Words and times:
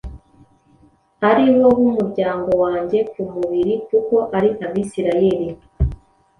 ari 1.29 1.43
bo 1.57 1.67
b’umuryango 1.77 2.49
wanjye 2.63 2.99
ku 3.11 3.19
mubiri; 3.31 3.73
kuko 3.87 4.15
ari 4.37 4.49
Abisirayeli, 4.65 5.49